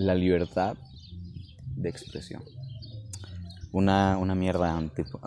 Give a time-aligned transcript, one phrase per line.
[0.00, 0.78] la libertad
[1.76, 2.42] de expresión.
[3.70, 4.82] Una, una mierda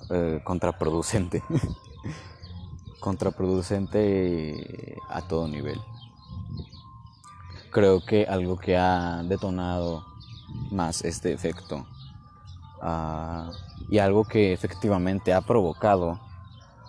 [0.10, 1.44] eh, contraproducente.
[3.00, 5.80] contraproducente a todo nivel.
[7.70, 10.06] Creo que algo que ha detonado
[10.72, 11.86] más este efecto
[12.82, 13.52] ah,
[13.90, 16.20] y algo que efectivamente ha provocado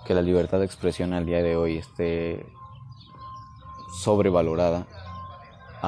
[0.06, 2.46] que la libertad de expresión al día de hoy esté
[4.02, 4.86] sobrevalorada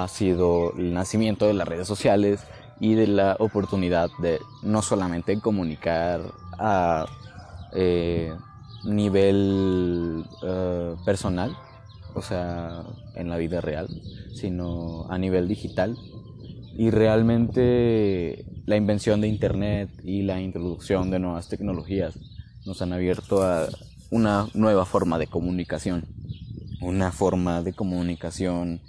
[0.02, 2.41] ha sido el nacimiento de las redes sociales
[2.80, 6.20] y de la oportunidad de no solamente comunicar
[6.59, 7.06] a
[7.73, 8.34] eh,
[8.84, 11.56] nivel eh, personal,
[12.14, 12.82] o sea,
[13.14, 13.88] en la vida real,
[14.34, 15.96] sino a nivel digital.
[16.76, 22.18] Y realmente la invención de Internet y la introducción de nuevas tecnologías
[22.66, 23.66] nos han abierto a
[24.10, 26.04] una nueva forma de comunicación,
[26.82, 28.82] una forma de comunicación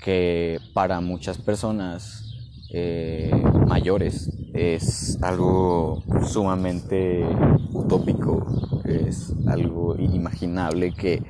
[0.00, 2.24] que para muchas personas
[2.70, 3.30] eh,
[3.66, 7.24] mayores es algo sumamente
[7.72, 11.22] utópico, es algo inimaginable que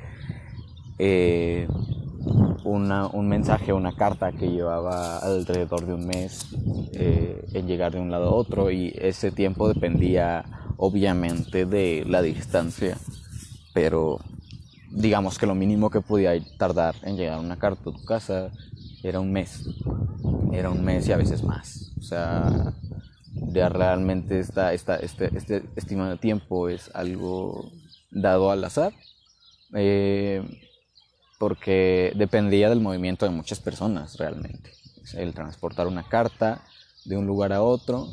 [0.97, 1.67] eh,
[2.65, 6.47] un mensaje, una carta que llevaba alrededor de un mes
[6.93, 10.43] eh, en llegar de un lado a otro y ese tiempo dependía
[10.77, 12.97] obviamente de la distancia,
[13.73, 14.19] pero
[14.91, 18.51] digamos que lo mínimo que podía tardar en llegar una carta a tu casa
[19.03, 19.63] era un mes,
[20.51, 22.73] era un mes y a veces más, o sea,
[23.33, 27.71] ya realmente esta, esta, este, este estimado de tiempo es algo
[28.11, 28.93] dado al azar,
[29.73, 30.43] eh,
[31.37, 34.71] porque dependía del movimiento de muchas personas realmente.
[35.15, 36.61] El transportar una carta
[37.05, 38.07] de un lugar a otro,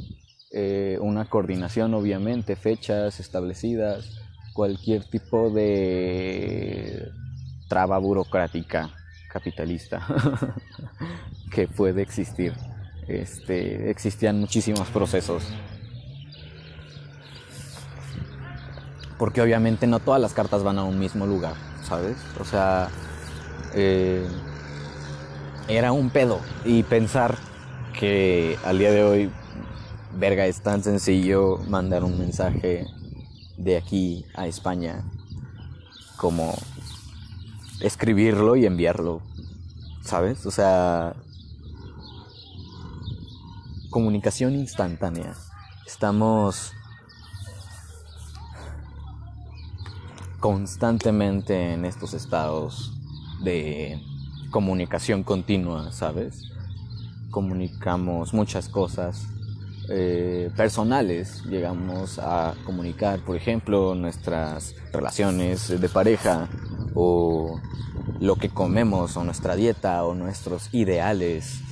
[0.53, 4.21] eh, una coordinación obviamente, fechas establecidas,
[4.57, 7.13] cualquier tipo de
[7.69, 8.91] traba burocrática
[9.29, 10.01] capitalista
[11.53, 12.55] que puede existir
[13.09, 15.45] este, existían muchísimos procesos.
[19.19, 22.17] Porque obviamente no todas las cartas van a un mismo lugar, ¿sabes?
[22.41, 22.89] O sea,
[23.75, 24.27] eh,
[25.69, 26.41] era un pedo.
[26.65, 27.37] Y pensar
[27.99, 29.31] que al día de hoy,
[30.19, 32.85] verga, es tan sencillo mandar un mensaje
[33.57, 35.05] de aquí a España
[36.17, 36.55] como
[37.81, 39.21] escribirlo y enviarlo,
[40.03, 40.47] ¿sabes?
[40.47, 41.15] O sea,
[43.91, 45.35] comunicación instantánea.
[45.87, 46.73] Estamos
[50.41, 52.93] constantemente en estos estados
[53.43, 54.01] de
[54.51, 56.51] comunicación continua, ¿sabes?
[57.31, 59.27] Comunicamos muchas cosas
[59.89, 66.49] eh, personales, llegamos a comunicar, por ejemplo, nuestras relaciones de pareja
[66.95, 67.61] o
[68.21, 71.63] lo que comemos o nuestra dieta o nuestros ideales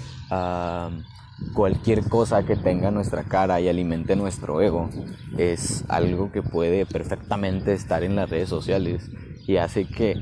[1.52, 4.88] cualquier cosa que tenga nuestra cara y alimente nuestro ego
[5.36, 9.10] es algo que puede perfectamente estar en las redes sociales
[9.46, 10.14] y hace que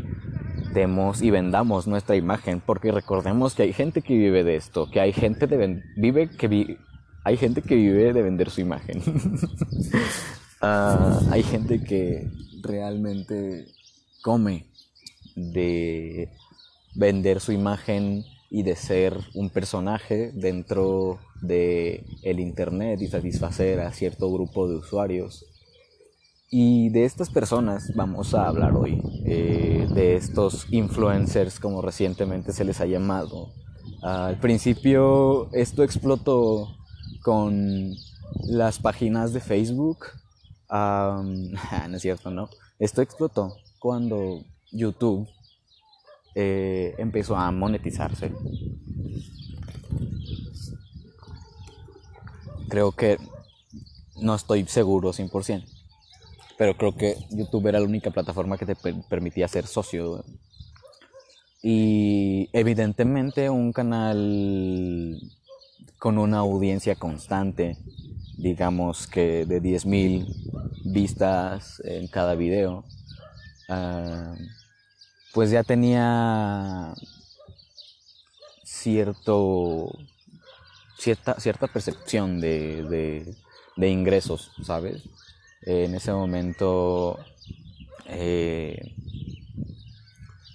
[0.74, 5.00] demos y vendamos nuestra imagen porque recordemos que hay gente que vive de esto que
[5.00, 6.78] hay gente de vive que
[7.24, 9.02] hay gente que vive de vender su imagen
[10.60, 12.28] ah, hay gente que
[12.62, 13.66] realmente
[14.22, 14.66] come
[15.34, 16.28] de
[16.94, 23.92] vender su imagen y de ser un personaje dentro de el internet y satisfacer a
[23.92, 25.46] cierto grupo de usuarios.
[26.50, 32.64] Y de estas personas vamos a hablar hoy, eh, de estos influencers como recientemente se
[32.64, 33.48] les ha llamado.
[34.02, 36.76] al principio esto explotó
[37.22, 37.94] con
[38.44, 40.06] las páginas de Facebook.
[40.70, 42.48] no es cierto, ¿no?
[42.78, 45.28] Esto explotó cuando YouTube
[46.34, 48.32] eh, empezó a monetizarse.
[52.68, 53.18] Creo que
[54.16, 55.64] no estoy seguro 100%,
[56.56, 58.76] pero creo que YouTube era la única plataforma que te
[59.08, 60.24] permitía ser socio.
[61.62, 65.20] Y evidentemente un canal
[66.02, 67.76] con una audiencia constante,
[68.36, 70.26] digamos que de 10.000
[70.84, 72.84] vistas en cada video.
[73.68, 74.34] Ah,
[75.32, 76.92] pues ya tenía
[78.64, 79.92] cierto
[80.98, 83.32] cierta, cierta percepción de,
[83.76, 85.04] de, ingresos, ¿sabes?
[85.60, 87.16] en ese momento
[88.06, 88.96] eh,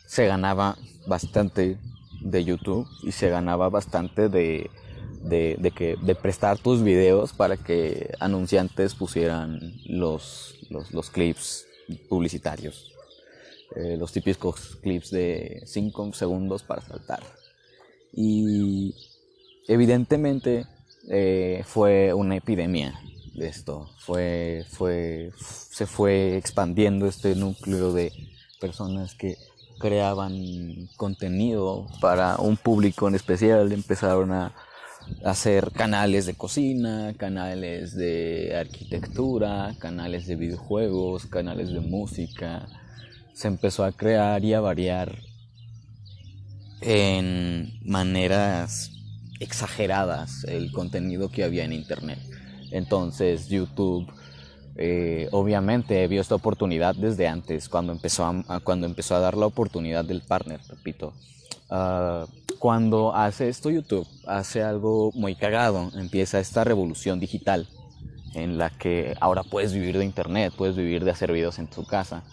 [0.07, 0.75] se ganaba
[1.07, 1.77] bastante
[2.19, 4.69] de YouTube y se ganaba bastante de,
[5.27, 11.65] de, que, de prestar tus videos para que anunciantes pusieran los, los, los clips
[12.09, 12.93] publicitarios.
[13.75, 17.21] Eh, los típicos clips de 5 segundos para saltar.
[18.13, 18.95] Y
[19.67, 20.65] evidentemente
[21.09, 22.99] eh, fue una epidemia
[23.35, 23.89] de esto.
[23.99, 28.11] Fue, fue, se fue expandiendo este núcleo de
[28.59, 29.37] personas que
[29.79, 33.71] creaban contenido para un público en especial.
[33.73, 34.55] Empezaron a
[35.23, 42.67] hacer canales de cocina, canales de arquitectura, canales de videojuegos, canales de música.
[43.33, 45.19] Se empezó a crear y a variar
[46.81, 48.91] en maneras
[49.39, 52.19] exageradas el contenido que había en internet.
[52.71, 54.07] Entonces YouTube
[54.79, 59.47] eh, obviamente vio esta oportunidad desde antes, cuando empezó a, cuando empezó a dar la
[59.47, 61.13] oportunidad del partner, repito.
[61.69, 62.27] Ah,
[62.59, 67.67] cuando hace esto YouTube, hace algo muy cagado, empieza esta revolución digital
[68.33, 71.85] en la que ahora puedes vivir de internet, puedes vivir de hacer videos en tu
[71.85, 72.23] casa.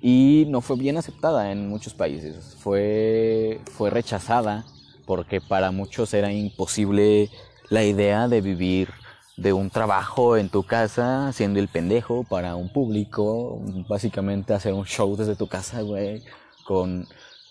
[0.00, 4.64] Y no fue bien aceptada en muchos países, fue, fue rechazada
[5.04, 7.28] porque para muchos era imposible
[7.68, 8.88] la idea de vivir
[9.36, 14.84] de un trabajo en tu casa haciendo el pendejo para un público, básicamente hacer un
[14.84, 16.22] show desde tu casa, güey,
[16.64, 17.08] con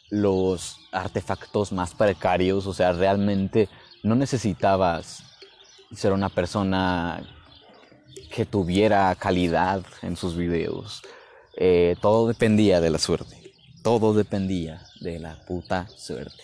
[0.09, 3.69] los artefactos más precarios, o sea, realmente
[4.03, 5.23] no necesitabas
[5.93, 7.23] ser una persona
[8.31, 11.01] que tuviera calidad en sus videos.
[11.55, 13.53] Eh, todo dependía de la suerte.
[13.83, 16.43] Todo dependía de la puta suerte.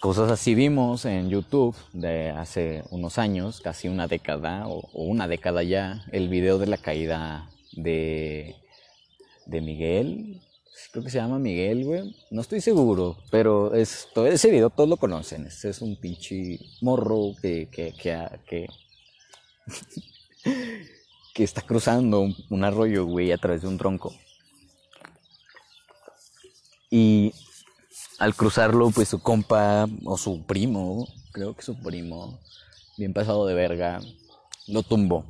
[0.00, 5.62] Cosas así vimos en YouTube de hace unos años, casi una década o, una década
[5.62, 8.54] ya, el video de la caída de,
[9.46, 10.42] de Miguel,
[10.94, 12.14] creo que se llama Miguel, güey.
[12.30, 15.44] No estoy seguro, pero es, todo ese video todos lo conocen.
[15.44, 18.68] Ese es un pinche morro que, que, que,
[21.34, 24.14] que, está cruzando un, arroyo, güey, a través de un tronco.
[26.90, 27.34] Y
[28.20, 32.38] al cruzarlo, pues su compa o su primo, creo que su primo,
[32.96, 33.98] bien pasado de verga,
[34.68, 35.24] lo tumbó.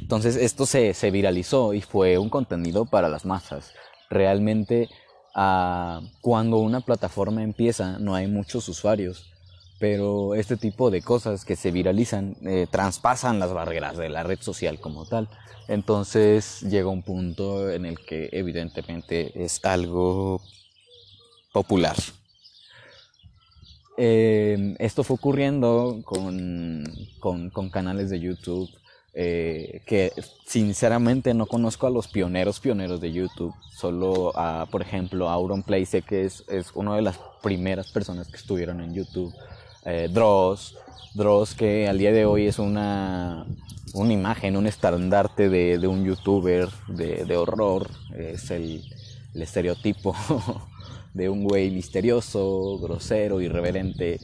[0.00, 3.72] Entonces esto se, se viralizó y fue un contenido para las masas
[4.14, 4.88] realmente
[5.34, 9.26] ah, cuando una plataforma empieza no hay muchos usuarios,
[9.78, 14.40] pero este tipo de cosas que se viralizan eh, traspasan las barreras de la red
[14.40, 15.28] social como tal.
[15.68, 20.40] Entonces llega un punto en el que evidentemente es algo
[21.52, 21.96] popular.
[23.96, 26.84] Eh, esto fue ocurriendo con,
[27.20, 28.68] con canales de YouTube
[29.16, 30.12] eh, que
[30.44, 35.86] sinceramente no conozco a los pioneros pioneros de YouTube, solo a, por ejemplo, Auron Play,
[35.86, 39.32] que es, es una de las primeras personas que estuvieron en YouTube,
[39.84, 40.76] eh, Dross,
[41.14, 43.46] Dross que al día de hoy es una,
[43.92, 48.82] una imagen, un estandarte de, de un youtuber de, horror, es el
[49.34, 50.16] estereotipo
[51.14, 54.18] de un güey misterioso, grosero, irreverente,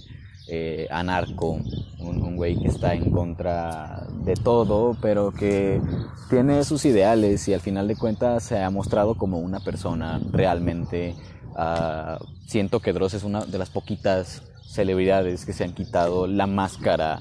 [0.53, 1.61] eh, anarco,
[2.01, 5.81] un, güey que está en contra de todo, pero que
[6.29, 11.15] tiene sus ideales y al final de cuentas se ha mostrado como una persona realmente.
[11.51, 16.47] Uh, siento que Dross es una de las poquitas celebridades que se han quitado la
[16.47, 17.21] máscara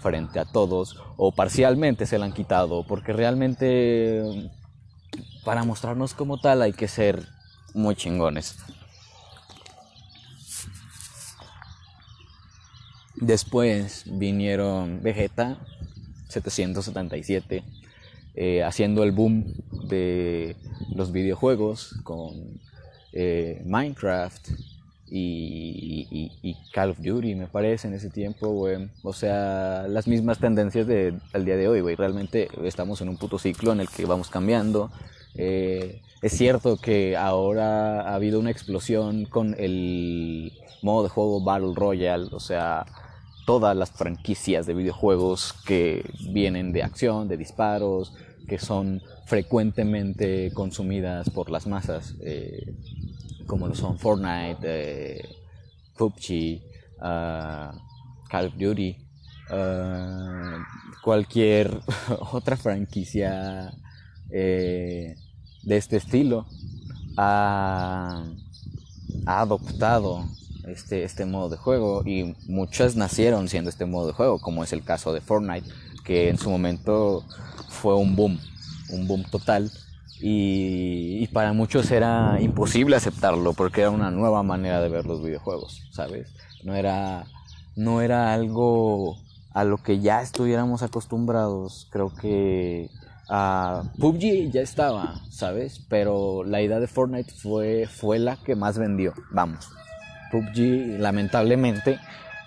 [0.00, 4.50] frente a todos o parcialmente se la han quitado porque realmente
[5.44, 7.26] para mostrarnos como tal hay que ser
[7.74, 8.56] muy chingones.
[13.20, 15.58] Después vinieron Vegeta
[16.28, 17.64] 777,
[18.34, 19.54] eh, haciendo el boom
[19.88, 20.56] de
[20.94, 22.60] los videojuegos con
[23.12, 24.50] eh, Minecraft
[25.10, 28.90] y, Call of Duty, me parece, en ese tiempo, güey.
[29.02, 31.96] O sea, las mismas tendencias del día de hoy, güey.
[31.96, 34.90] Realmente estamos en un puto ciclo en el que vamos cambiando.
[35.34, 41.72] Eh, es cierto que ahora ha habido una explosión con el modo de juego Battle
[41.74, 42.84] Royale, o sea,
[43.48, 48.12] todas las franquicias de videojuegos que vienen de acción, de disparos,
[48.46, 52.76] que son frecuentemente consumidas por las masas, eh,
[53.46, 55.28] como lo son Fortnite, eh,
[55.96, 56.60] PUBG,
[57.00, 57.72] ah,
[58.28, 58.98] Call of Duty,
[59.50, 60.62] ah,
[61.02, 61.70] cualquier
[62.32, 63.72] otra franquicia
[64.30, 65.14] eh,
[65.62, 66.44] de este estilo
[67.16, 68.24] ha
[69.24, 70.26] adoptado
[70.68, 74.72] este, este modo de juego y muchas nacieron siendo este modo de juego, como es
[74.72, 75.68] el caso de Fortnite,
[76.04, 77.24] que en su momento
[77.68, 78.38] fue un boom,
[78.90, 79.70] un boom total.
[80.20, 85.88] Y, para muchos era imposible aceptarlo porque era una nueva manera de ver los videojuegos,
[85.92, 86.34] ¿sabes?
[86.64, 87.26] No era,
[87.76, 89.16] no era algo
[89.52, 91.86] a lo que ya estuviéramos acostumbrados.
[91.90, 92.90] Creo que
[93.28, 95.84] a PUBG ya estaba, ¿sabes?
[95.88, 99.68] Pero la idea de Fortnite fue, fue la que más vendió, vamos.
[100.30, 101.98] PUBG lamentablemente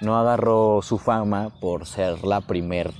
[0.01, 2.91] no agarró su fama por ser la primer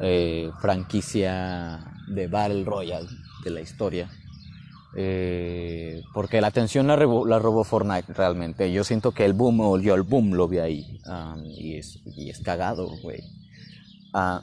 [0.00, 3.08] eh, franquicia de Battle Royale
[3.44, 4.08] de la historia.
[4.98, 8.72] Eh, porque la atención la, robó Fortnite realmente.
[8.72, 11.00] Yo siento que el boom o yo el boom lo vi ahí.
[11.44, 13.22] Y, es, y, es, cagado, güey.
[14.14, 14.42] Ah,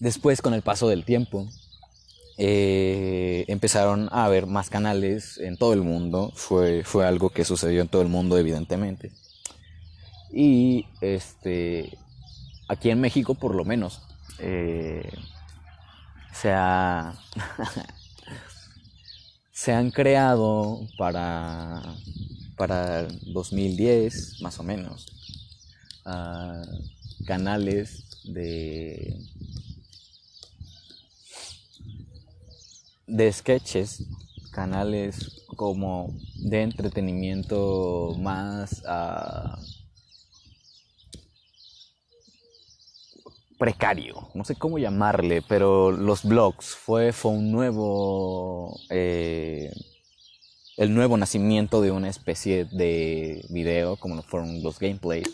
[0.00, 1.48] después, con el paso del tiempo,
[2.36, 6.32] eh, empezaron a haber más canales en todo el mundo.
[6.34, 9.12] Fue, fue algo que sucedió en todo el mundo, evidentemente.
[10.32, 11.96] Y este,
[12.68, 14.02] aquí en México, por lo menos,
[14.40, 15.08] eh,
[16.32, 16.52] se,
[19.52, 21.82] se han creado para,
[22.56, 25.06] para 2010, más o menos,
[26.04, 26.62] ah,
[27.26, 29.16] canales de
[33.06, 34.06] de sketches,
[34.52, 39.56] canales como de entretenimiento más uh,
[43.58, 49.72] precario, no sé cómo llamarle, pero los blogs fue, fue un nuevo, eh,
[50.76, 55.28] el nuevo nacimiento de una especie de video, como fueron los gameplays.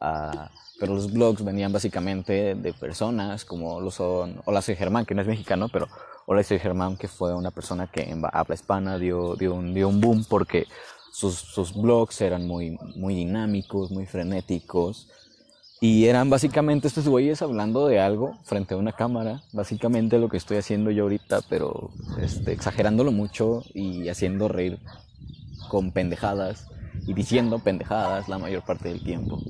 [0.00, 0.48] Uh,
[0.78, 5.22] pero los blogs venían básicamente de personas como lo son Hola soy Germán, que no
[5.22, 5.88] es mexicano, pero
[6.44, 10.24] Soy Germán, que fue una persona que habla hispana dio, dio, un, dio un boom
[10.28, 10.66] porque
[11.10, 15.08] sus, sus, blogs eran muy, muy dinámicos, muy frenéticos.
[15.80, 19.42] Y eran básicamente estos güeyes hablando de algo frente a una cámara.
[19.52, 24.78] Básicamente lo que estoy haciendo yo ahorita, pero este, exagerándolo mucho y haciendo reír
[25.68, 26.66] con pendejadas
[27.06, 29.40] y diciendo pendejadas la mayor parte del tiempo.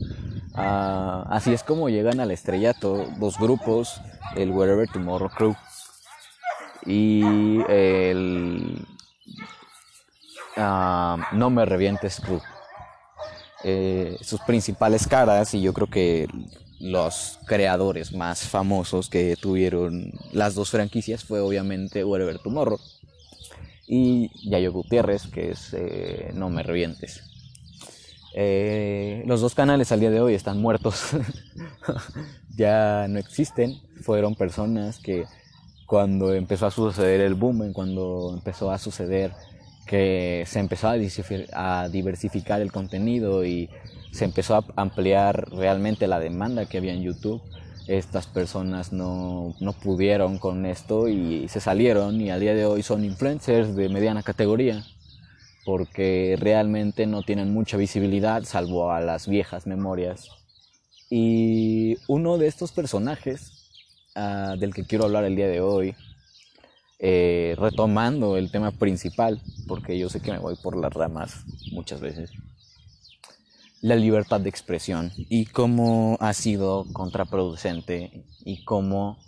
[0.55, 4.01] Ah, así es como llegan al estrellato dos grupos,
[4.37, 5.55] el Wherever Tomorrow Crew
[6.89, 8.87] y el
[10.57, 12.41] ah, No Me Revientes Crew.
[13.63, 16.29] Eh, sus principales caras y yo creo que
[16.81, 22.79] los creadores más famosos que tuvieron las dos franquicias fue obviamente Wherever Tomorrow
[23.89, 27.23] y Yayo Gutiérrez que es eh, No Me Revientes.
[28.35, 31.11] Eh, los dos canales al día de hoy están muertos,
[32.57, 35.25] ya no existen, fueron personas que
[35.89, 39.33] cuando empezó a suceder el boom, cuando empezó a suceder
[39.87, 43.71] que se empezó a diversificar el contenido y
[44.13, 47.41] se empezó a ampliar realmente la demanda que había en YouTube,
[47.87, 52.83] estas personas no, no pudieron con esto y se salieron y al día de hoy
[52.83, 54.85] son influencers de mediana categoría
[55.65, 60.29] porque realmente no tienen mucha visibilidad salvo a las viejas memorias.
[61.09, 63.58] Y uno de estos personajes
[64.19, 65.95] ah, del que quiero hablar el día de hoy,
[66.99, 72.01] eh, retomando el tema principal, porque yo sé que me voy por las ramas muchas
[72.01, 72.33] veces,
[73.81, 79.19] la libertad de expresión y cómo ha sido contraproducente y cómo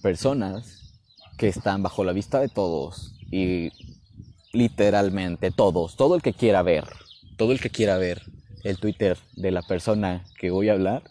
[0.00, 0.94] personas
[1.36, 3.70] que están bajo la vista de todos y
[4.52, 6.88] literalmente todos, todo el que quiera ver,
[7.36, 8.22] todo el que quiera ver
[8.64, 11.02] el Twitter de la persona que voy a hablar,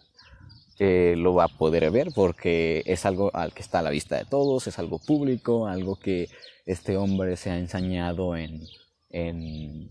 [1.17, 4.25] lo va a poder ver porque es algo al que está a la vista de
[4.25, 6.29] todos, es algo público, algo que
[6.65, 8.61] este hombre se ha ensañado en,
[9.09, 9.89] en,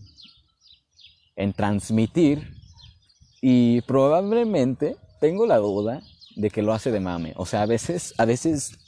[1.35, 2.47] en transmitir
[3.41, 6.01] y probablemente tengo la duda
[6.35, 7.33] de que lo hace de mame.
[7.35, 8.81] O sea, a veces, a veces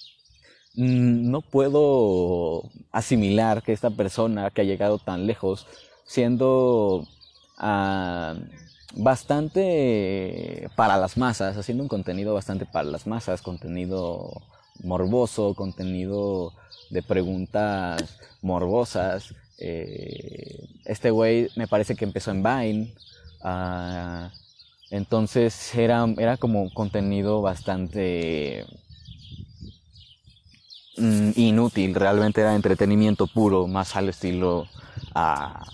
[0.75, 5.67] Mm, no puedo asimilar que esta persona que ha llegado tan lejos,
[6.05, 7.07] siendo
[7.57, 8.36] ah,
[8.94, 14.42] bastante para las masas, haciendo un contenido bastante para las masas, contenido
[14.84, 16.54] morboso, contenido
[16.90, 19.34] de preguntas morbosas.
[19.58, 22.94] Eh, este güey me parece que empezó en Vine.
[23.42, 24.30] Ah,
[24.90, 28.66] entonces era, era como contenido bastante
[30.98, 34.68] Mm, inútil, realmente era entretenimiento puro, más al estilo
[35.16, 35.66] a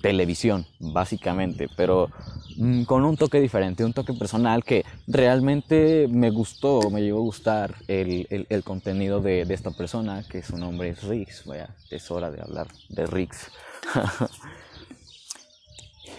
[0.00, 2.10] televisión, básicamente, pero
[2.56, 7.22] mm, con un toque diferente, un toque personal que realmente me gustó, me llegó a
[7.22, 12.30] gustar el, el, contenido de, esta persona, que su nombre es Rix, vaya, es hora
[12.30, 13.50] de hablar de Rix.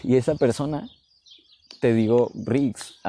[0.04, 0.90] y esa persona,
[1.80, 3.00] te digo, Rix,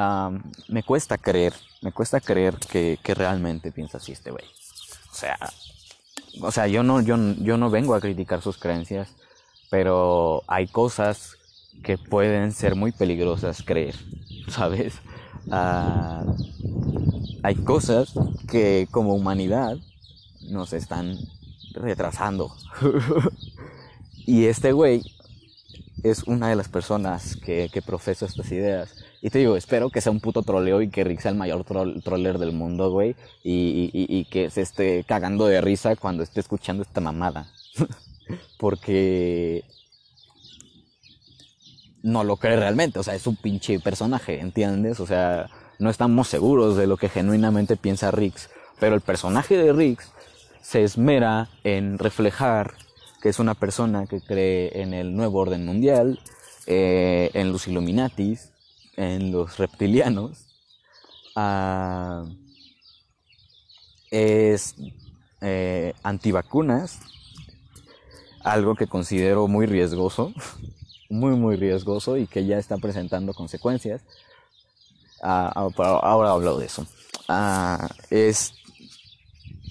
[0.68, 4.44] me cuesta creer, me cuesta creer que, que realmente piensa así este güey.
[5.10, 5.38] O sea,
[6.40, 9.14] o sea, yo no, yo, yo no vengo a criticar sus creencias,
[9.70, 11.36] pero hay cosas
[11.82, 13.94] que pueden ser muy peligrosas creer,
[14.48, 14.94] ¿sabes?
[15.50, 16.24] Ah,
[17.42, 18.12] hay cosas
[18.50, 19.76] que como humanidad
[20.48, 21.16] nos están
[21.72, 22.54] retrasando.
[24.26, 25.02] y este güey
[26.02, 28.94] es una de las personas que, que profesa estas ideas.
[29.20, 31.64] Y te digo, espero que sea un puto troleo y que Rick sea el mayor
[31.64, 33.16] troller del mundo, güey.
[33.42, 37.48] Y, y, que se esté cagando de risa cuando esté escuchando esta mamada.
[38.58, 39.64] Porque
[42.02, 42.98] no lo cree realmente.
[42.98, 45.00] O sea, es un pinche personaje, ¿entiendes?
[45.00, 48.50] O sea, no estamos seguros de lo que genuinamente piensa Riggs.
[48.80, 50.12] Pero el personaje de Riggs
[50.60, 52.74] se esmera en reflejar
[53.20, 56.20] que es una persona que cree en el nuevo orden mundial,
[56.66, 58.52] eh, en los Illuminatis,
[58.96, 60.46] en los reptilianos.
[61.34, 62.24] Ah,
[64.10, 64.76] es
[65.40, 67.00] eh, antivacunas,
[68.52, 70.32] algo que considero muy riesgoso,
[71.10, 74.02] muy muy riesgoso y que ya está presentando consecuencias.
[75.22, 76.86] Ah, ah, ahora hablo de eso.
[78.10, 78.54] es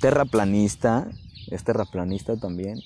[0.01, 1.07] terraplanista,
[1.47, 2.81] es terraplanista también.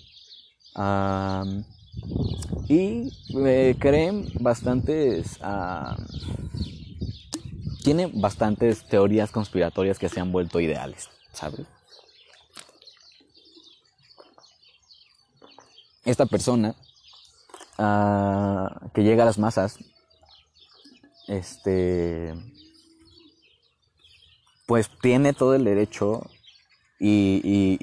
[2.70, 3.12] y
[3.46, 5.40] eh, creen bastantes...
[7.84, 11.66] tiene bastantes teorías conspiratorias que se han vuelto ideales, ¿sabes?
[16.04, 16.76] Esta persona
[17.78, 19.78] ah, que llega a las masas,
[21.28, 22.34] este,
[24.66, 26.30] pues tiene todo el derecho
[27.00, 27.78] y,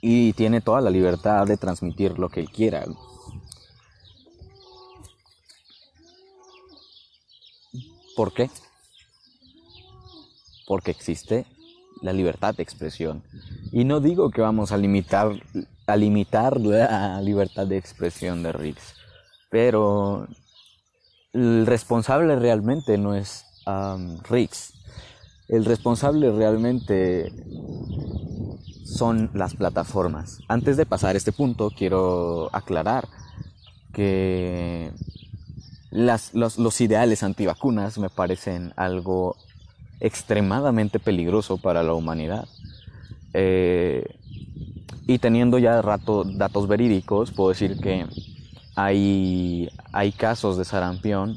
[0.00, 2.84] y, tiene toda la libertad de transmitir lo que él quiera.
[8.16, 8.50] ¿Por qué?
[10.66, 11.46] Porque existe
[12.02, 13.22] la libertad de expresión.
[13.70, 15.32] Y no digo que vamos a limitar,
[15.86, 18.94] a limitar la libertad de expresión de Riggs,
[19.50, 20.28] pero
[21.32, 24.74] el responsable realmente no es um, Riggs.
[25.48, 27.32] El responsable realmente
[28.84, 30.40] son las plataformas.
[30.48, 33.08] Antes de pasar a este punto, quiero aclarar
[33.92, 34.92] que
[35.90, 39.36] las, los, ideales antivacunas me parecen algo
[40.00, 42.48] extremadamente peligroso para la humanidad.
[43.34, 44.04] Eh,
[45.06, 48.06] y teniendo ya rato datos verídicos, puedo decir que
[48.74, 51.36] hay, hay casos de sarampión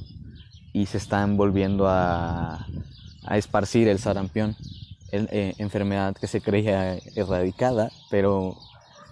[0.74, 2.68] y se están volviendo a,
[3.26, 4.56] a esparcir el sarampión.
[5.12, 8.58] Eh, enfermedad que se creía erradicada, pero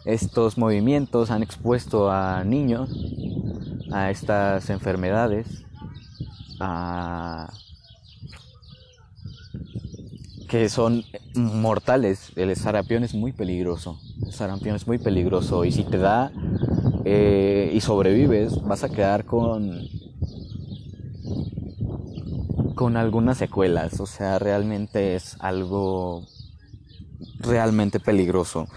[0.04, 2.90] estos movimientos han expuesto a niños
[3.92, 5.64] a estas enfermedades,
[10.54, 12.32] que son mortales.
[12.36, 14.00] El sarampión es muy peligroso.
[14.24, 16.32] El sarampión es muy peligroso y si te da
[17.06, 19.82] eh, y sobrevives, vas a quedar con
[22.76, 26.24] con algunas secuelas, o sea, realmente es algo
[27.40, 28.68] realmente peligroso.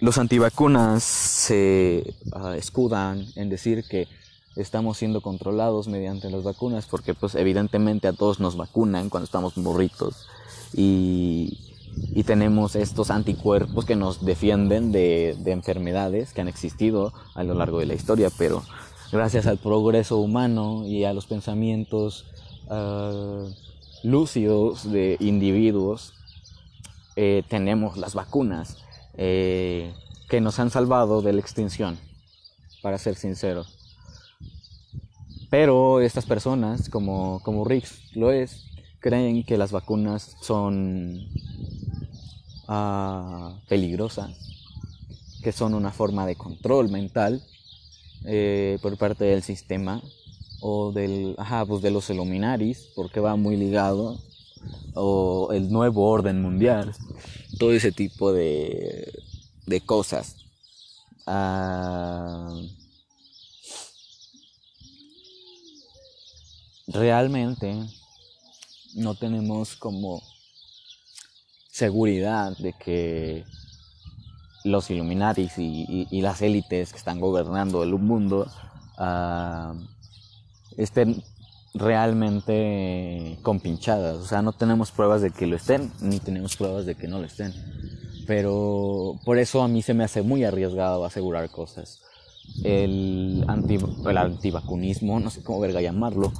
[0.00, 4.08] Los antivacunas se ah, escudan en decir que
[4.56, 9.58] estamos siendo controlados mediante las vacunas porque pues evidentemente a todos nos vacunan cuando estamos
[9.58, 10.26] morritos
[10.74, 11.56] y,
[12.26, 17.80] tenemos estos anticuerpos que nos defienden de, de enfermedades que han existido a lo largo
[17.80, 18.62] de la historia, pero
[19.10, 22.26] gracias al progreso humano y a los pensamientos
[22.68, 23.50] uh,
[24.02, 26.14] lúcidos de individuos,
[27.16, 28.78] eh, tenemos las vacunas
[29.14, 29.92] eh,
[30.28, 31.98] que nos han salvado de la extinción,
[32.82, 33.64] para ser sincero.
[35.50, 38.69] Pero estas personas, como, como Riggs lo es,
[39.00, 41.26] creen que las vacunas son
[42.68, 44.30] uh, peligrosas,
[45.42, 47.42] que son una forma de control mental
[48.24, 50.02] eh, por parte del sistema
[50.60, 54.20] o del, ajá, pues de los Illuminaris, porque va muy ligado,
[54.94, 56.94] o el nuevo orden mundial,
[57.58, 59.10] todo ese tipo de,
[59.66, 60.36] de cosas.
[61.26, 62.60] Ah,
[66.88, 67.74] realmente
[68.94, 70.22] no tenemos como
[71.70, 73.44] seguridad de que
[74.64, 78.46] los Illuminaris y, las élites que están gobernando el mundo
[78.98, 79.74] uh,
[80.76, 81.22] estén
[81.74, 84.16] realmente compinchadas.
[84.16, 87.18] O sea, no tenemos pruebas de que lo estén, ni tenemos pruebas de que no
[87.18, 87.54] lo estén.
[88.26, 92.02] Pero por eso a mí se me hace muy arriesgado asegurar cosas.
[92.64, 96.32] El, anti, el antivacunismo, no sé cómo verga llamarlo,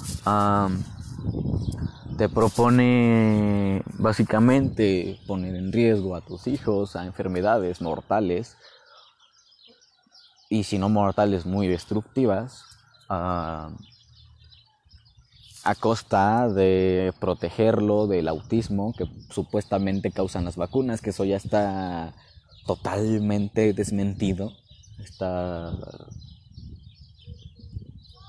[2.16, 8.56] te propone básicamente poner en riesgo a tus hijos a enfermedades mortales
[10.50, 12.64] y si no mortales muy destructivas
[13.08, 13.70] a
[15.78, 22.12] costa de protegerlo del autismo que supuestamente causan las vacunas, que eso ya está
[22.66, 24.52] totalmente desmentido.
[24.98, 25.72] Está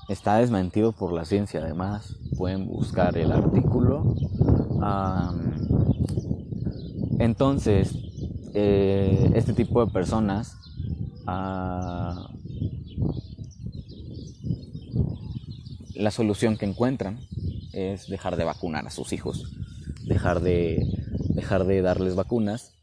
[0.08, 2.16] está desmentido por la ciencia además.
[2.36, 4.14] Pueden buscar el artículo.
[7.18, 7.94] entonces,
[8.54, 10.56] eh, este tipo de personas
[11.26, 12.28] ah,
[15.94, 17.20] la solución que encuentran
[17.72, 19.52] es dejar de vacunar a sus hijos,
[20.04, 20.84] dejar de,
[21.28, 22.74] dejar de darles vacunas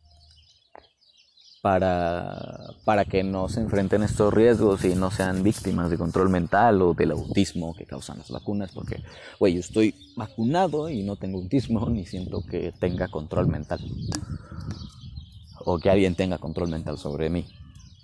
[1.61, 6.81] para, para que no se enfrenten estos riesgos y no sean víctimas de control mental
[6.81, 9.03] o del autismo que causan las vacunas, porque,
[9.39, 13.79] güey, yo estoy vacunado y no tengo autismo ni siento que tenga control mental
[15.65, 17.45] o que alguien tenga control mental sobre mí,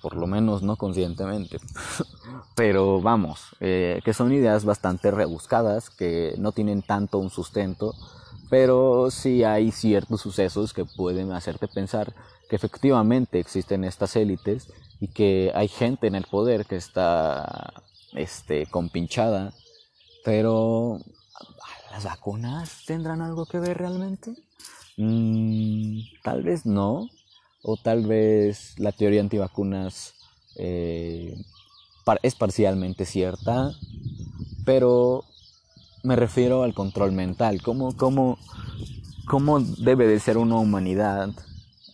[0.01, 1.57] por lo menos no conscientemente.
[2.55, 7.93] Pero vamos, eh, que son ideas bastante rebuscadas, que no tienen tanto un sustento,
[8.49, 12.13] pero sí hay ciertos sucesos que pueden hacerte pensar
[12.49, 14.67] que efectivamente existen estas élites
[14.99, 17.73] y que hay gente en el poder que está
[18.13, 19.53] este, compinchada,
[20.23, 20.99] pero
[21.91, 24.33] ¿las vacunas tendrán algo que ver realmente?
[24.97, 27.09] Mm, tal vez no,
[27.61, 30.13] o tal vez la teoría antivacunas
[30.55, 31.35] eh,
[32.21, 33.73] es parcialmente cierta,
[34.63, 35.25] pero
[36.03, 38.37] me refiero al control mental, cómo, cómo,
[39.27, 41.29] cómo debe de ser una humanidad,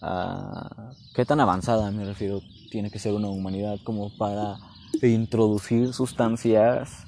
[0.01, 4.57] ah, qué tan avanzada me refiero tiene que ser una humanidad como para
[5.01, 7.05] introducir sustancias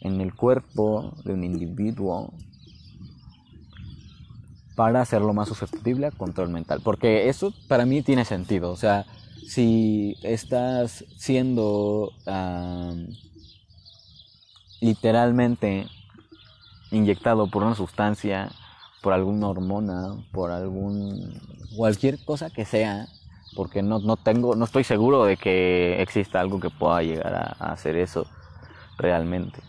[0.00, 2.32] en el cuerpo de un individuo
[4.76, 6.80] para hacerlo más susceptible a control mental.
[6.84, 8.70] Porque eso para mí tiene sentido.
[8.70, 9.06] O sea,
[9.46, 12.12] si estás siendo
[14.80, 15.86] literalmente
[16.90, 18.52] inyectado por una sustancia,
[19.06, 21.40] por alguna hormona, por algún
[21.76, 23.06] cualquier cosa que sea,
[23.54, 27.70] porque no, no tengo, no estoy seguro de que exista algo que pueda llegar a
[27.72, 28.26] hacer eso
[28.98, 29.60] realmente.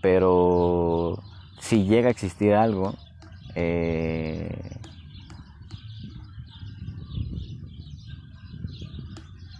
[0.00, 1.22] Pero
[1.60, 2.94] si llega a existir algo,
[3.54, 4.80] eh,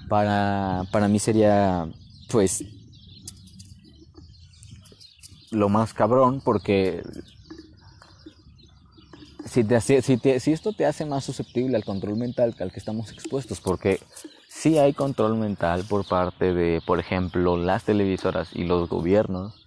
[0.09, 1.87] para, para mí sería
[2.31, 2.65] pues
[5.51, 7.03] lo más cabrón porque
[9.64, 13.61] si, te, si, esto te hace más susceptible al control mental al que estamos expuestos,
[13.61, 14.01] porque
[14.49, 19.66] si hay control mental por parte de, por ejemplo, las televisoras y los gobiernos,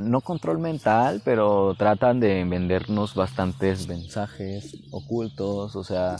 [0.00, 6.16] no control mental, pero tratan de vendernos bastantes mensajes ocultos, o sea,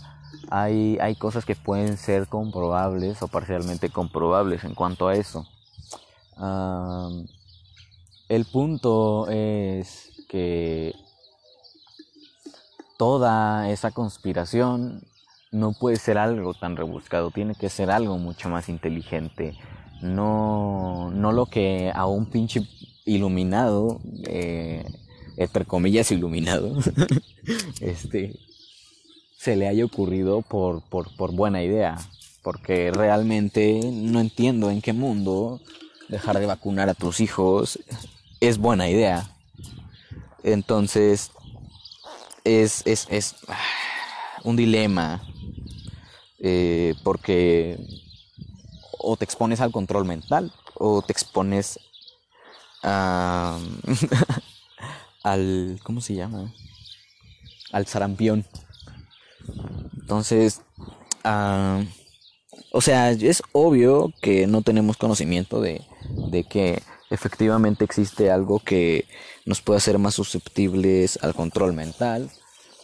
[0.48, 5.44] hay, hay cosas que pueden ser comprobables o parcialmente comprobables en cuanto a eso.
[8.28, 10.94] El punto es que
[12.96, 15.02] toda esa conspiración
[15.52, 19.56] no puede ser algo tan rebuscado, tiene que ser algo mucho más inteligente.
[20.02, 22.66] No, no lo que a un pinche
[23.04, 24.84] iluminado, eh,
[25.36, 26.76] entre comillas iluminado,
[27.80, 28.38] este,
[29.38, 31.96] se le haya ocurrido por, por, buena idea,
[32.42, 35.60] porque realmente no entiendo en qué mundo
[36.08, 37.78] dejar de vacunar a tus hijos
[38.40, 39.30] es buena idea.
[40.42, 41.30] Entonces,
[42.44, 43.34] es, es, es
[44.44, 45.22] un dilema,
[46.38, 47.78] eh, porque
[48.98, 51.78] o te expones al control mental o te expones
[55.22, 56.52] al, ¿cómo se llama?
[57.72, 58.46] Al sarampión.
[60.00, 60.62] Entonces,
[61.24, 65.84] o sea, es obvio que no tenemos conocimiento de,
[66.30, 69.06] de que efectivamente existe algo que
[69.44, 72.30] nos puede hacer más susceptibles al control mental,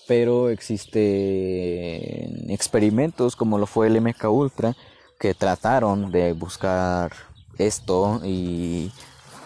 [0.06, 4.76] pero existen experimentos como lo fue el MK Ultra
[5.18, 7.12] que trataron de buscar
[7.58, 8.90] esto y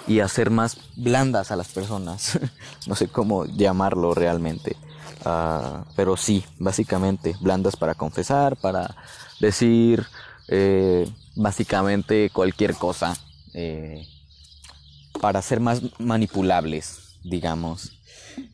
[0.07, 2.39] y hacer más blandas a las personas.
[2.87, 4.77] no sé cómo llamarlo realmente.
[5.25, 8.95] Ah, pero sí, básicamente, blandas para confesar, para
[9.41, 10.07] decir
[10.49, 13.17] eh, básicamente cualquier cosa.
[13.53, 14.07] Eh,
[15.21, 17.93] para ser más manipulables, digamos.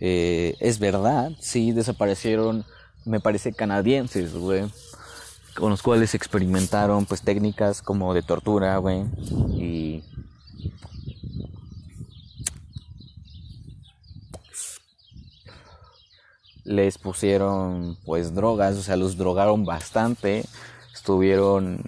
[0.00, 2.64] Eh, es verdad, sí, desaparecieron,
[3.04, 4.64] me parece, canadienses, güey
[5.54, 9.04] con los cuales experimentaron pues técnicas como de tortura, güey,
[9.54, 10.02] y
[16.64, 20.44] les pusieron pues drogas, o sea, los drogaron bastante,
[20.94, 21.82] estuvieron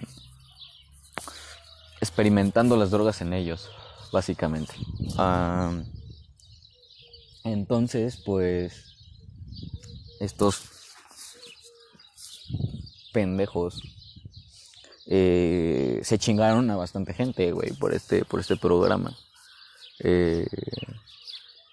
[2.01, 3.69] experimentando las drogas en ellos,
[4.15, 4.73] básicamente.
[7.43, 8.95] entonces, pues,
[10.21, 10.61] estos
[13.11, 13.81] pendejos
[15.05, 19.17] eh, se chingaron a bastante gente, güey, por este, por este programa.
[19.99, 20.47] Eh,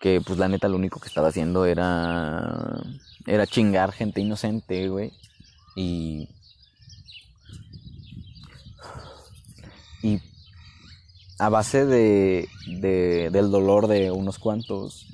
[0.00, 2.82] que pues la neta lo único que estaba haciendo era
[3.26, 5.12] era chingar gente inocente, güey.
[5.76, 6.28] Y
[11.42, 15.08] a base de, de, del dolor de unos cuantos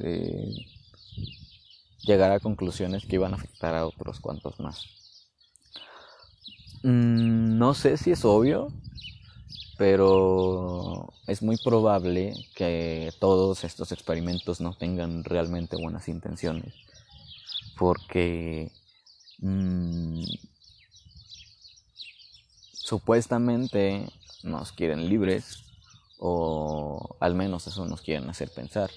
[2.03, 4.85] llegar a conclusiones que iban a afectar a otros cuantos más.
[6.83, 8.69] Mm, no sé si es obvio,
[9.79, 16.75] pero es muy probable que todos estos experimentos no tengan realmente buenas intenciones,
[17.79, 18.71] porque
[19.39, 20.25] mmm,
[22.75, 24.11] supuestamente
[24.43, 25.65] nos quieren libres,
[26.19, 28.91] o al menos eso nos quieren hacer pensar,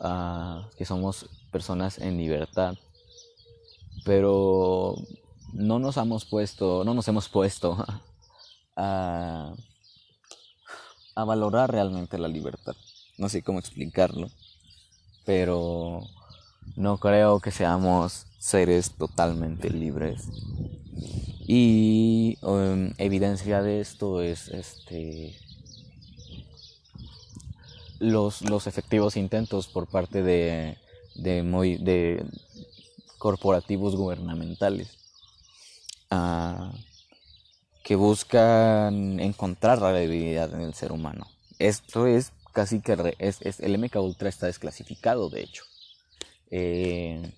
[0.00, 2.76] uh, que somos personas en libertad,
[4.04, 4.96] pero
[5.52, 7.76] no nos hemos puesto, no nos hemos puesto
[8.76, 9.54] a,
[11.14, 12.76] a valorar realmente la libertad.
[13.18, 14.28] No sé cómo explicarlo,
[15.24, 16.02] pero
[16.76, 20.28] no creo que seamos seres totalmente libres.
[21.48, 25.38] Y um, evidencia de esto es este
[27.98, 30.76] los, los efectivos intentos por parte de,
[31.14, 32.24] de, muy, de
[33.18, 34.96] corporativos gubernamentales
[37.82, 41.28] que buscan encontrar la debilidad en el ser humano.
[41.58, 45.62] Esto es casi que es, el MK Ultra está desclasificado, de hecho.
[46.50, 47.32] Eh,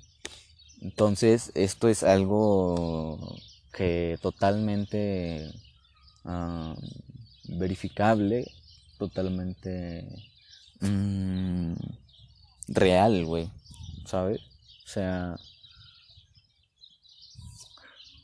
[0.81, 3.37] entonces, esto es algo
[3.73, 5.53] que totalmente
[7.49, 8.51] verificable,
[8.99, 10.07] totalmente
[10.81, 11.75] mm,
[12.69, 13.51] real, güey,
[14.05, 14.41] ¿sabes?
[14.85, 15.39] O sea,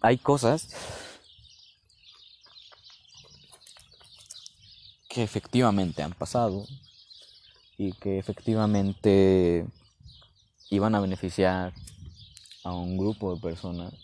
[0.00, 0.68] hay cosas
[5.08, 6.66] que efectivamente han pasado
[7.78, 9.66] y que efectivamente
[10.70, 11.72] iban a beneficiar
[12.64, 13.94] a un grupo de personas.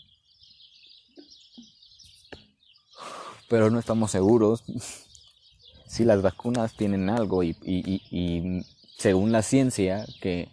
[3.49, 4.63] Pero no estamos seguros
[5.91, 8.65] si las vacunas tienen algo y, y
[8.97, 10.47] según la ciencia que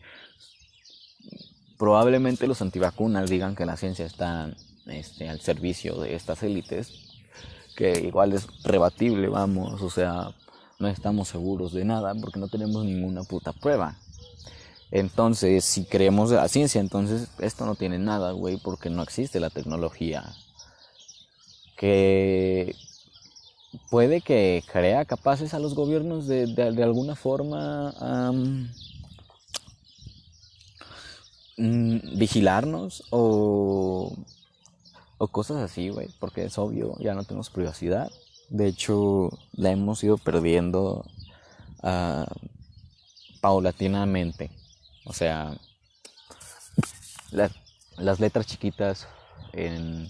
[1.78, 4.50] probablemente los antivacunas digan que la ciencia está
[4.86, 6.92] este, al servicio de estas élites,
[7.76, 10.34] que igual es rebatible, vamos, o sea,
[10.80, 13.96] no estamos seguros de nada porque no tenemos ninguna puta prueba.
[14.90, 19.50] Entonces, si creemos la ciencia, entonces esto no tiene nada, güey, porque no existe la
[19.50, 20.24] tecnología.
[21.76, 22.74] Que
[23.90, 27.94] puede que crea capaces a los gobiernos de, de, alguna forma
[31.56, 34.12] mm, vigilarnos o
[35.18, 38.10] o cosas así, güey, porque es obvio, ya no tenemos privacidad.
[38.48, 41.04] De hecho, la hemos ido perdiendo
[41.82, 42.24] uh,
[43.40, 44.50] paulatinamente.
[45.04, 45.56] O sea,
[47.30, 49.08] las letras chiquitas
[49.52, 50.08] en,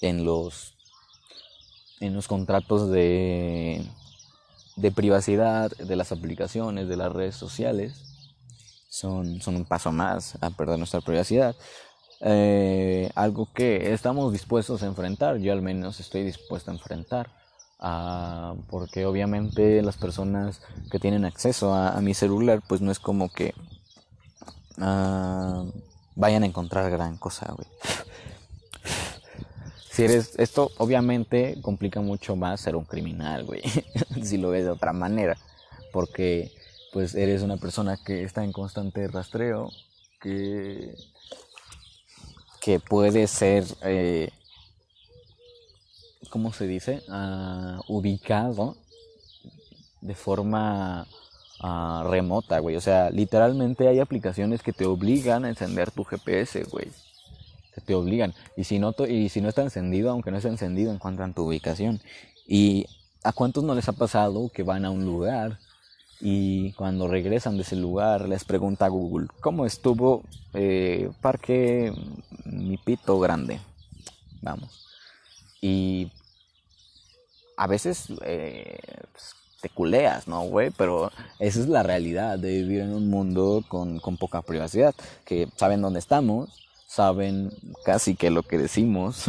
[0.00, 0.74] en los
[2.00, 3.84] en los contratos de,
[4.76, 8.10] de privacidad de las aplicaciones, de las redes sociales,
[8.88, 11.54] son, son un paso más a perder nuestra privacidad.
[12.22, 17.30] Eh, algo que estamos dispuestos a enfrentar, yo al menos estoy dispuesto a enfrentar,
[17.78, 20.60] ah, porque obviamente las personas
[20.90, 23.54] que tienen acceso a, mi celular, pues no es como que
[24.78, 25.64] ah,
[26.14, 27.68] vayan a encontrar gran cosa, güey.
[29.90, 33.62] Si eres, esto obviamente complica mucho más ser un criminal, güey,
[34.22, 35.36] si lo ves de otra manera,
[35.92, 36.52] porque
[36.92, 39.70] pues eres una persona que está en constante rastreo,
[40.20, 40.94] que
[42.60, 44.30] que puede ser, eh,
[46.30, 47.02] ¿cómo se dice?
[47.08, 48.76] Uh, ubicado
[50.02, 51.06] de forma
[51.62, 52.76] uh, remota, güey.
[52.76, 56.88] O sea, literalmente hay aplicaciones que te obligan a encender tu GPS, güey.
[57.84, 58.34] Te obligan.
[58.56, 62.00] Y si, no y si no está encendido, aunque no esté encendido, encuentran tu ubicación.
[62.46, 62.86] ¿Y
[63.22, 65.58] a cuántos no les ha pasado que van a un lugar
[66.20, 71.92] y cuando regresan de ese lugar les pregunta a Google, ¿cómo estuvo eh, Parque
[72.44, 73.60] Mi Pito Grande?
[74.42, 74.86] Vamos.
[75.62, 76.10] Y
[77.56, 78.78] a veces eh,
[79.12, 80.70] pues, te culeas, ¿no, güey?
[80.70, 85.48] Pero esa es la realidad de vivir en un mundo con, con poca privacidad, que
[85.56, 87.52] saben dónde estamos, saben
[87.84, 89.26] casi que lo que decimos,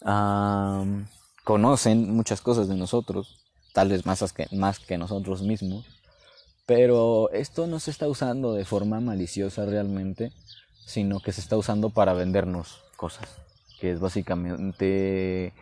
[1.44, 3.40] conocen muchas cosas de nosotros
[3.72, 5.84] tal vez más que, más que nosotros mismos.
[6.64, 10.32] Pero esto no se está usando de forma maliciosa realmente,
[10.86, 13.28] sino que se está usando para vendernos cosas,
[13.80, 15.52] que es básicamente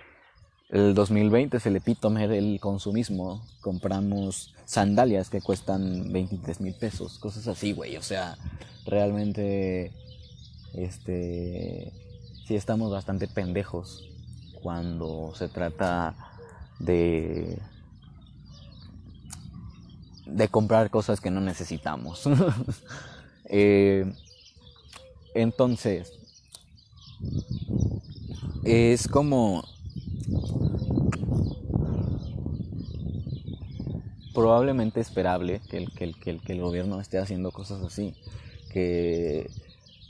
[0.69, 3.43] el 2020 es el epítome del consumismo.
[3.63, 7.97] Compramos sandalias que cuestan 23 mil pesos, cosas así, güey.
[7.97, 8.37] O sea,
[8.85, 9.93] realmente,
[10.75, 11.93] este,
[12.47, 14.09] sí estamos bastante pendejos
[14.63, 16.15] cuando se trata
[16.79, 17.59] de
[20.29, 22.25] de comprar cosas que no necesitamos.
[23.51, 24.05] Eh,
[25.33, 26.13] entonces,
[28.63, 29.65] es como
[34.35, 38.15] probablemente esperable que el, que el, que el, que el gobierno esté haciendo cosas así,
[38.71, 39.51] que,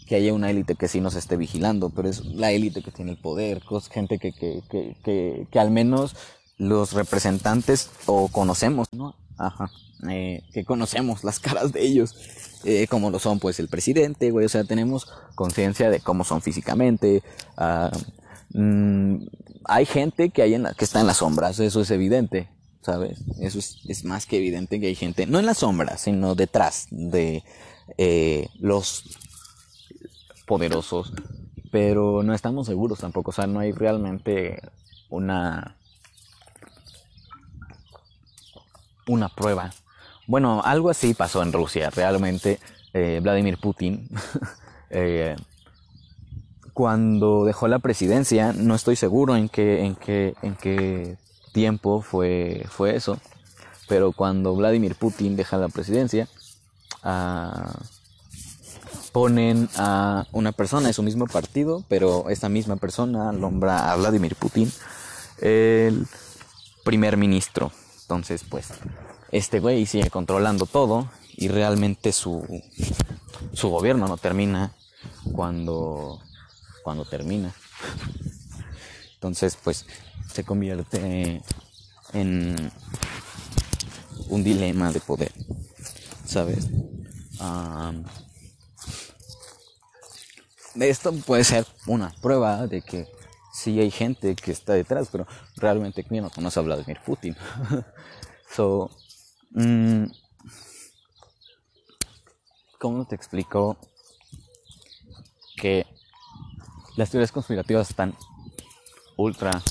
[0.09, 3.11] que haya una élite que sí nos esté vigilando, pero es la élite que tiene
[3.13, 6.17] el poder, gente que, que, que, que, al menos
[6.57, 9.15] los representantes o conocemos, ¿no?
[9.37, 9.71] Ajá,
[10.09, 12.17] eh, que conocemos las caras de ellos,
[12.65, 16.41] eh, como lo son pues el presidente, güey, o sea, tenemos conciencia de cómo son
[16.41, 17.23] físicamente,
[17.59, 17.93] ah,
[18.55, 19.27] mm,
[19.65, 22.49] hay gente que, hay en la, que está en las sombras, eso es evidente,
[22.81, 23.21] ¿sabes?
[23.41, 27.45] Eso es, más que evidente que hay gente, no en las sombras, sino detrás de
[27.99, 29.05] eh, los
[30.49, 31.13] poderosos,
[31.71, 34.61] pero no estamos seguros tampoco, o sea, no hay realmente
[35.11, 35.77] una
[39.07, 39.71] una prueba.
[40.27, 42.59] Bueno, algo así pasó en Rusia, realmente
[42.93, 44.09] eh, Vladimir Putin
[44.91, 45.37] eh,
[46.79, 51.17] cuando dejó la presidencia, no estoy seguro en qué, en qué, en qué
[51.53, 53.19] tiempo fue, fue eso,
[53.89, 56.29] pero cuando Vladimir Putin deja la presidencia,
[57.03, 57.75] ah,
[59.09, 64.37] ponen a una persona de su mismo partido, pero esa misma persona nombra a Vladimir
[64.37, 64.71] Putin
[65.41, 66.07] el
[66.85, 67.73] primer ministro.
[68.03, 68.69] Entonces, pues,
[69.33, 72.45] este güey sigue controlando todo y realmente su,
[73.53, 74.73] su gobierno no termina
[75.33, 76.21] cuando
[76.89, 77.53] cuando termina.
[79.15, 79.85] Entonces, pues
[80.33, 81.43] se convierte
[82.15, 82.73] en
[84.29, 85.33] un dilema de poder,
[86.25, 86.69] ¿sabes?
[90.81, 93.09] Esto puede ser una prueba de que
[93.53, 97.37] sí hay gente que está detrás, pero realmente ¿quién no conoce a Vladimir Putin?
[98.55, 98.91] so,
[99.51, 100.05] mm,
[102.79, 103.77] ¿cómo te explico
[105.57, 105.87] que
[106.97, 108.17] las teorías conspirativas están
[109.17, 109.63] ultra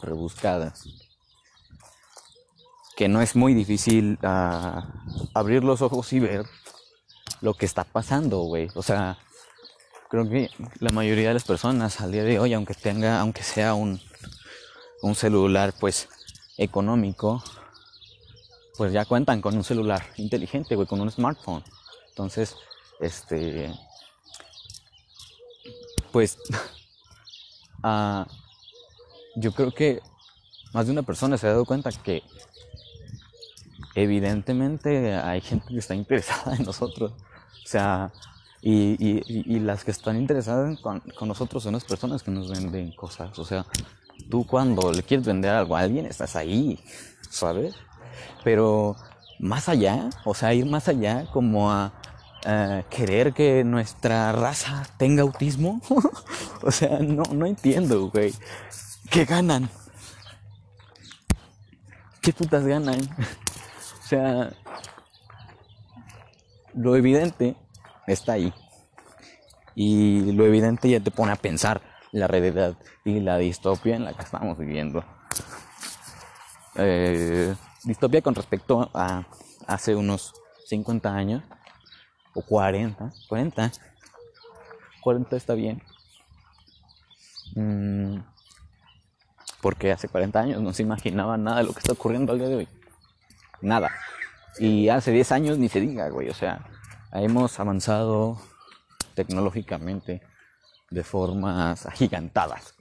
[0.00, 0.84] rebuscadas.
[2.96, 4.88] Que no es muy difícil ah,
[5.34, 6.46] abrir los ojos y ver
[7.40, 8.68] lo que está pasando, güey.
[8.74, 9.18] O sea,
[10.08, 13.74] creo que la mayoría de las personas al día de hoy, aunque tenga, aunque sea
[13.74, 14.00] un,
[15.02, 16.08] un celular, pues,
[16.56, 17.42] económico,
[18.76, 21.64] pues ya cuentan con un celular inteligente, güey, con un smartphone.
[22.10, 22.56] Entonces,
[23.00, 23.72] este,
[26.12, 26.38] pues
[27.84, 28.24] uh,
[29.36, 30.00] yo creo que
[30.72, 32.22] más de una persona se ha dado cuenta que
[33.94, 37.12] evidentemente hay gente que está interesada en nosotros.
[37.12, 38.12] O sea,
[38.60, 42.92] y, y, las que están interesadas con, con, nosotros son las personas que nos venden
[42.92, 43.38] cosas.
[43.38, 43.64] O sea,
[44.28, 46.78] tú cuando le quieres vender algo a alguien, estás ahí,
[47.30, 47.74] ¿sabes?
[48.42, 48.96] Pero
[49.38, 51.92] más allá, o sea, ir más allá como a
[52.44, 55.80] eh, querer que nuestra raza tenga autismo.
[56.62, 58.34] o sea, no, no entiendo, güey.
[59.10, 59.70] ¿Qué ganan?
[62.20, 63.00] ¿Qué putas ganan?
[64.04, 64.52] o sea,
[66.74, 67.56] lo evidente
[68.12, 68.52] está ahí.
[69.74, 71.80] Y lo evidente ya te pone a pensar
[72.12, 75.04] la realidad y la distopia en la que estamos viviendo.
[76.76, 79.24] Eh, distopia con respecto a
[79.66, 80.34] hace unos
[80.66, 81.42] 50 años
[82.34, 83.72] o 40, 40,
[85.00, 85.82] 40 está bien.
[87.54, 88.18] Mm,
[89.60, 92.48] porque hace 40 años no se imaginaba nada de lo que está ocurriendo al día
[92.48, 92.68] de hoy.
[93.60, 93.90] Nada.
[94.58, 96.28] Y hace 10 años ni se diga, güey.
[96.28, 96.64] O sea,
[97.12, 98.40] hemos avanzado
[99.14, 100.22] tecnológicamente
[100.90, 102.74] de formas agigantadas.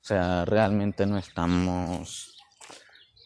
[0.00, 2.36] O sea, realmente no estamos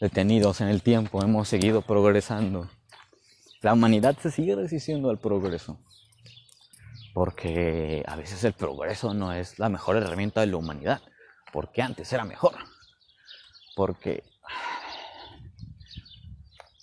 [0.01, 2.69] detenidos en el tiempo, hemos seguido progresando
[3.63, 5.79] la humanidad se sigue resistiendo al progreso.
[7.15, 11.01] Porque a veces el progreso no es la mejor herramienta de la humanidad.
[11.53, 12.55] Porque antes era mejor.
[13.77, 14.25] Porque...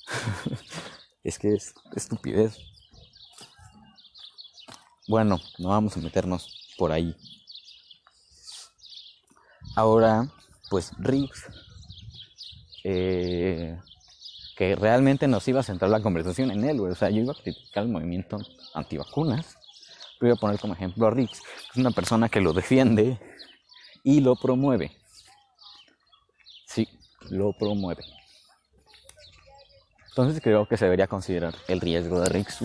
[1.24, 2.58] es que es estupidez.
[5.10, 7.16] Bueno, no vamos a meternos por ahí.
[9.76, 10.30] Ahora,
[10.70, 11.46] pues Riggs
[12.84, 13.76] eh,
[14.56, 16.92] que realmente nos iba a centrar la conversación en él, güey.
[16.92, 18.38] O sea, yo iba a criticar el movimiento
[18.76, 19.58] antivacunas,
[20.20, 23.20] pero voy a poner como ejemplo a Riggs, que es una persona que lo defiende
[24.04, 24.92] y lo promueve.
[27.32, 28.04] lo promueve.
[30.10, 32.60] Entonces creo que se debería considerar el riesgo de Rix,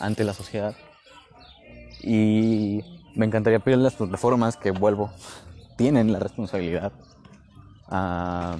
[0.00, 0.74] ante la sociedad.
[2.06, 2.84] Y
[3.16, 5.10] me encantaría pedir a las plataformas que vuelvo,
[5.76, 6.92] tienen la responsabilidad
[7.88, 8.58] ah,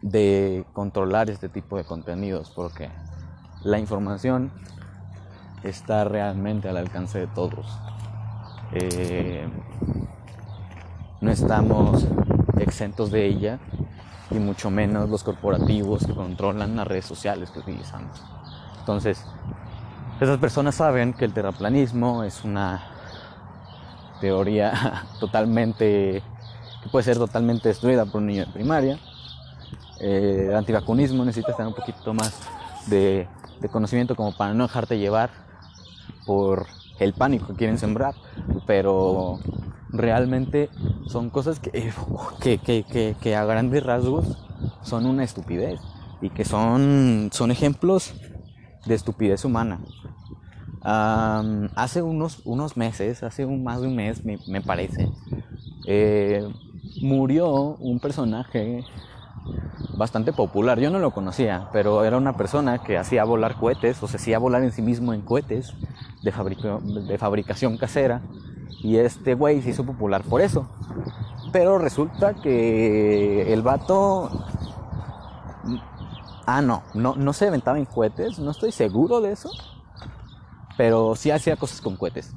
[0.00, 2.88] de controlar este tipo de contenidos, porque
[3.64, 4.50] la información
[5.62, 7.66] está realmente al alcance de todos.
[8.72, 9.46] Eh,
[11.20, 12.06] no estamos
[12.58, 13.58] exentos de ella
[14.30, 18.24] y mucho menos los corporativos que controlan las redes sociales que utilizamos.
[18.78, 19.22] Entonces,
[20.20, 22.82] esas personas saben que el terraplanismo es una
[24.20, 26.22] teoría totalmente,
[26.82, 28.98] que puede ser totalmente destruida por un niño de primaria.
[29.98, 32.38] Eh, el antivacunismo necesita tener un poquito más
[32.86, 33.28] de,
[33.70, 35.30] conocimiento como para no dejarte llevar
[36.26, 36.66] por
[36.98, 38.14] el pánico que quieren sembrar,
[38.66, 39.38] pero
[39.88, 40.68] realmente
[41.06, 41.92] son cosas que,
[42.40, 44.38] que, que, a grandes rasgos
[44.82, 45.80] son una estupidez
[46.20, 48.14] y que son, son ejemplos
[48.86, 49.80] de estupidez humana.
[50.82, 55.08] Hace unos, unos meses, hace un, más de un mes me, parece,
[55.86, 56.46] eh,
[57.02, 58.84] murió un personaje
[59.96, 60.78] bastante popular.
[60.78, 64.38] Yo no lo conocía, pero era una persona que hacía volar cohetes o se hacía
[64.38, 65.74] volar en sí mismo en cohetes
[66.22, 66.32] de,
[67.06, 68.22] de fabricación casera.
[68.82, 70.66] Y este güey se hizo popular por eso.
[71.52, 74.30] Pero resulta que el vato
[76.52, 79.50] Ah, no, no, no se aventaba en cohetes, no estoy seguro de eso,
[80.80, 82.32] pero sí hacía cosas con cohetes.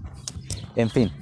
[0.75, 1.13] En fin,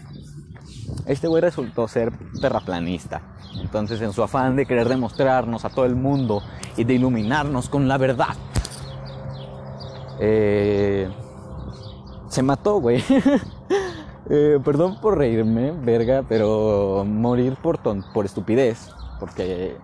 [1.05, 2.11] este güey resultó ser
[2.41, 3.22] terraplanista.
[3.61, 6.41] Entonces, en su afán de querer demostrarnos a todo el mundo
[6.78, 8.36] y de iluminarnos con la verdad,
[10.19, 11.11] eh,
[12.28, 13.03] se mató, güey.
[14.34, 17.80] Eh, perdón por reírme, verga, pero morir por,
[18.13, 19.78] por estupidez, porque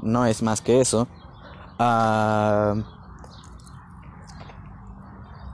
[0.00, 1.06] no es más que eso.
[1.78, 2.76] Ah,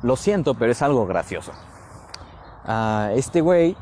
[0.07, 1.53] lo siento, pero es algo gracioso.
[2.65, 3.77] Ah, este güey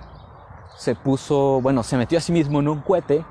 [0.76, 3.24] se puso, bueno, se metió a sí mismo en un cohete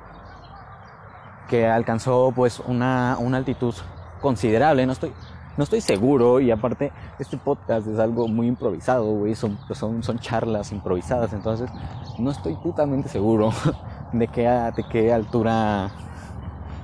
[1.50, 3.74] que alcanzó pues una, una altitud
[4.22, 4.86] considerable.
[4.86, 5.12] No estoy,
[5.58, 9.34] no estoy seguro y aparte este podcast es algo muy improvisado, güey.
[9.34, 11.72] Son, son, son charlas improvisadas, entonces
[12.20, 13.52] no estoy putamente seguro
[14.14, 14.44] de qué,
[14.76, 15.90] de qué altura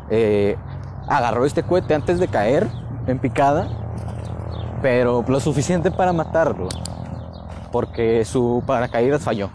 [0.09, 0.57] eh,
[1.07, 2.67] agarró este cohete antes de caer
[3.05, 3.88] en picada,
[4.81, 6.69] pero lo suficiente para matarlo,
[7.71, 9.49] porque su paracaídas falló.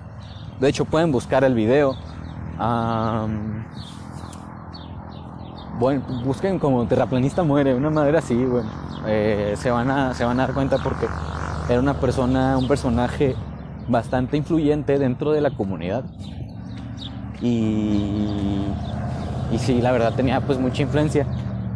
[0.61, 1.97] De hecho, pueden buscar el video.
[5.79, 8.71] bueno, busquen como terraplanista muere, una madre así, bueno,
[9.07, 11.07] eh, se, van a, se van a dar cuenta porque
[11.69, 13.35] era una persona, un personaje
[13.89, 16.05] bastante influyente dentro de la comunidad.
[17.41, 18.65] Y,
[19.53, 21.27] y sí, la verdad tenía pues mucha influencia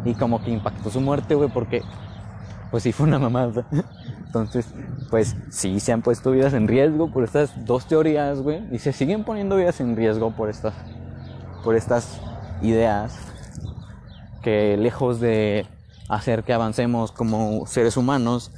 [0.05, 1.83] y como que impactó su muerte, güey, porque
[2.71, 3.65] pues sí fue una mamada.
[4.25, 4.67] Entonces,
[5.09, 8.93] pues sí se han puesto vidas en riesgo por estas dos teorías, güey, y se
[8.93, 10.73] siguen poniendo vidas en riesgo por estas
[11.63, 12.21] por estas
[12.61, 13.17] ideas
[14.41, 15.65] que lejos de
[16.07, 18.51] hacer que avancemos como seres humanos,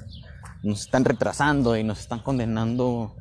[0.61, 3.15] nos están retrasando y nos están condenando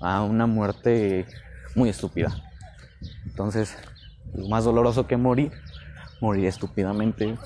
[0.00, 1.26] a una muerte
[1.74, 2.36] muy estúpida.
[3.24, 3.76] Entonces,
[4.34, 5.52] lo más doloroso que morir
[6.24, 7.36] morir estúpidamente